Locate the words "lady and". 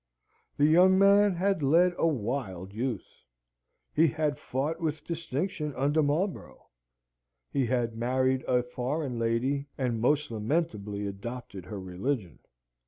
9.19-10.01